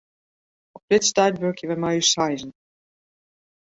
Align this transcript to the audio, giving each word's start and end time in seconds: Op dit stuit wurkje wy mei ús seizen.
Op 0.77 0.83
dit 0.91 1.03
stuit 1.09 1.39
wurkje 1.41 1.67
wy 1.69 1.77
mei 1.81 1.97
ús 2.01 2.11
seizen. 2.13 2.51